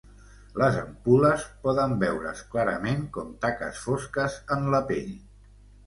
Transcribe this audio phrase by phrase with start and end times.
[0.61, 5.19] Les ampul·les poden veure's clarament com taques fosques en la pell.